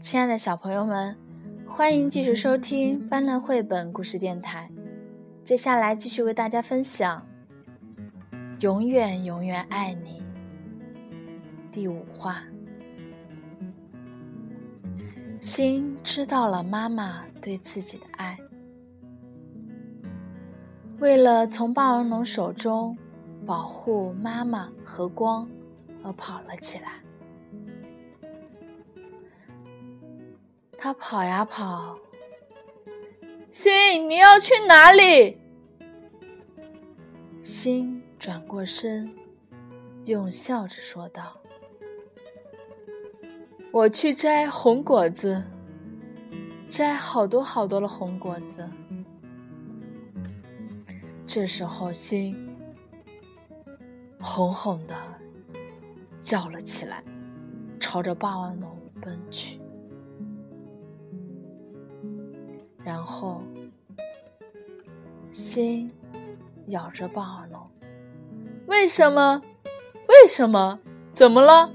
[0.00, 1.16] 亲爱的小朋友们，
[1.66, 4.70] 欢迎继续收听斑斓绘本故事电台。
[5.42, 7.26] 接下来继续为大家分享
[8.60, 10.22] 《永远永远爱你》
[11.72, 12.44] 第五话。
[15.40, 18.38] 心知道了妈妈对自己的爱，
[21.00, 22.96] 为了从霸王龙手中
[23.44, 25.48] 保护妈妈和光，
[26.02, 27.02] 而跑了起来。
[30.78, 31.98] 他跑呀跑，
[33.52, 35.38] 心，你要去哪里？
[37.42, 39.12] 心转过身，
[40.04, 41.36] 用笑着说道
[43.72, 45.42] ：“我去摘红果子，
[46.68, 48.70] 摘好多好多的红果子。”
[51.26, 52.36] 这时候，心
[54.20, 54.94] 红红的
[56.20, 57.02] 叫了起来，
[57.80, 59.60] 朝着霸王龙奔去。
[62.84, 63.42] 然后，
[65.30, 65.90] 心
[66.68, 67.70] 咬着霸王龙。
[68.66, 69.42] 为什么？
[70.08, 70.78] 为什么？
[71.10, 71.72] 怎么了？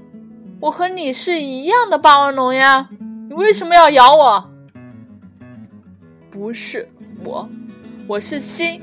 [0.60, 2.88] 我和你是一样的霸王龙呀！
[3.28, 4.50] 你为什么要咬我？
[6.30, 6.88] 不是
[7.24, 7.48] 我，
[8.06, 8.80] 我是心，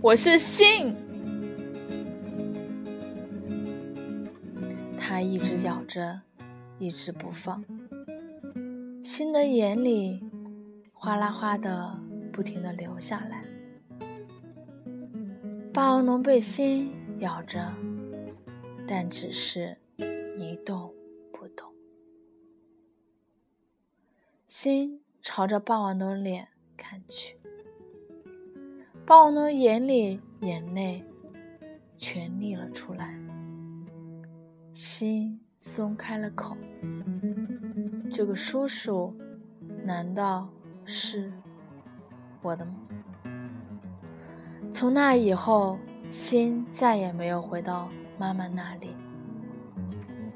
[0.00, 0.94] 我是心。
[4.96, 6.22] 他一直咬着，
[6.78, 7.64] 一直不放。
[9.02, 10.22] 心的眼里。
[10.92, 11.96] 哗啦哗的，
[12.32, 13.44] 不停的流下来。
[15.72, 17.72] 霸王龙被心咬着，
[18.86, 19.76] 但只是
[20.36, 20.92] 一动
[21.32, 21.72] 不动。
[24.46, 27.36] 心朝着霸王龙脸看去，
[29.08, 31.02] 霸王龙眼里眼泪
[31.96, 33.18] 全溢了出来。
[34.70, 36.54] 心松开了口，
[38.10, 39.16] 这个叔叔，
[39.82, 40.46] 难道？
[40.84, 41.32] 是
[42.42, 42.74] 我的梦。
[44.70, 45.78] 从那以后，
[46.10, 48.94] 心再也没有回到妈妈那里。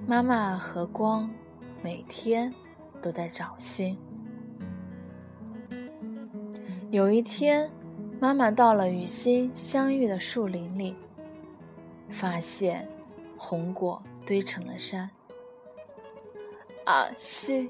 [0.07, 1.29] 妈妈和光
[1.83, 2.51] 每天
[3.03, 3.99] 都在找心。
[6.91, 7.71] 有一天，
[8.23, 10.95] 妈妈到了与心相遇的树林里，
[12.09, 12.89] 发现
[13.37, 15.11] 红果堆成了山。
[16.85, 17.69] 啊，西！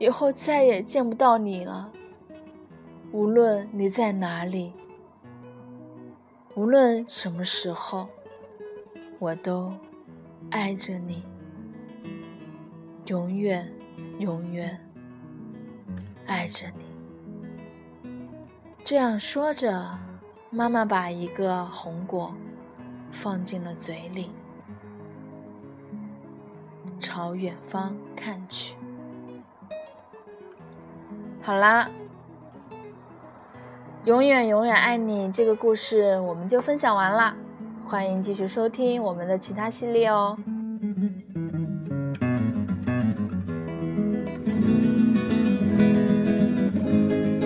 [0.00, 1.92] 以后再也见不到你了。
[3.12, 4.72] 无论你在哪里，
[6.56, 8.08] 无论什么时候，
[9.20, 9.72] 我都
[10.50, 11.22] 爱着你，
[13.06, 13.72] 永远，
[14.18, 14.76] 永远
[16.26, 16.87] 爱着你。
[18.88, 19.98] 这样说着，
[20.48, 22.32] 妈妈把一个红果
[23.12, 24.30] 放进了嘴里，
[26.98, 28.76] 朝远方看去。
[31.42, 31.90] 好啦，
[34.06, 37.36] 永远永远爱你这个故事我们就分享完了，
[37.84, 40.34] 欢迎继续收听我们的其他系列哦。